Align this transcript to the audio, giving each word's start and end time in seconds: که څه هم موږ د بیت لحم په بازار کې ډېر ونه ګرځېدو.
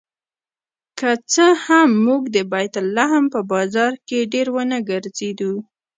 که 0.99 1.09
څه 1.31 1.45
هم 1.65 1.89
موږ 2.05 2.21
د 2.35 2.37
بیت 2.51 2.73
لحم 2.95 3.23
په 3.33 3.39
بازار 3.51 3.93
کې 4.07 4.29
ډېر 4.33 4.47
ونه 4.55 4.77
ګرځېدو. 4.89 5.53